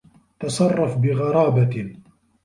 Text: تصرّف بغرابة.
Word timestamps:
تصرّف 0.39 0.97
بغرابة. 0.97 1.93